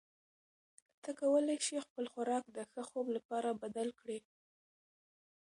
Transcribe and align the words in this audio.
ته 1.03 1.09
کولی 1.19 1.57
شې 1.65 1.77
خپل 1.85 2.05
خوراک 2.13 2.43
د 2.51 2.57
ښه 2.71 2.81
خوب 2.89 3.05
لپاره 3.15 3.59
بدل 3.63 3.89
کړې. 3.99 4.19